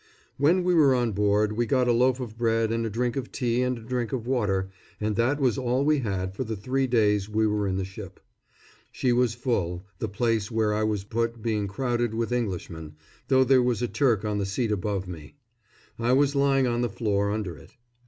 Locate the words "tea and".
3.31-3.77